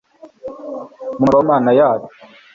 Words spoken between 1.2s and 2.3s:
murwa w'imana yacu